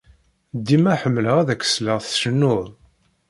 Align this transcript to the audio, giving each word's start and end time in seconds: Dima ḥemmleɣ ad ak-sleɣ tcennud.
Dima 0.65 0.93
ḥemmleɣ 1.01 1.35
ad 1.37 1.49
ak-sleɣ 1.53 1.97
tcennud. 2.01 2.67